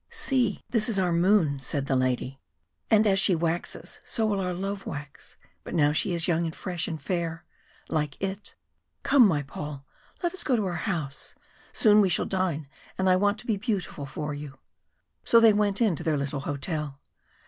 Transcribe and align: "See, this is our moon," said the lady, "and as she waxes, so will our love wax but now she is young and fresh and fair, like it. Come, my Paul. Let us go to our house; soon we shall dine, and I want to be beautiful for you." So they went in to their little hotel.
"See, 0.09 0.61
this 0.71 0.89
is 0.89 0.97
our 0.97 1.11
moon," 1.11 1.59
said 1.59 1.85
the 1.85 1.95
lady, 1.95 2.39
"and 2.89 3.05
as 3.05 3.19
she 3.19 3.35
waxes, 3.35 3.99
so 4.03 4.25
will 4.25 4.39
our 4.39 4.51
love 4.51 4.87
wax 4.87 5.37
but 5.63 5.75
now 5.75 5.91
she 5.91 6.11
is 6.15 6.27
young 6.27 6.43
and 6.45 6.55
fresh 6.55 6.87
and 6.87 6.99
fair, 6.99 7.45
like 7.87 8.19
it. 8.19 8.55
Come, 9.03 9.27
my 9.27 9.43
Paul. 9.43 9.85
Let 10.23 10.33
us 10.33 10.43
go 10.43 10.55
to 10.55 10.65
our 10.65 10.73
house; 10.89 11.35
soon 11.71 12.01
we 12.01 12.09
shall 12.09 12.25
dine, 12.25 12.67
and 12.97 13.07
I 13.07 13.15
want 13.15 13.37
to 13.41 13.45
be 13.45 13.57
beautiful 13.57 14.07
for 14.07 14.33
you." 14.33 14.57
So 15.23 15.39
they 15.39 15.53
went 15.53 15.79
in 15.81 15.95
to 15.97 16.03
their 16.03 16.17
little 16.17 16.39
hotel. 16.39 16.99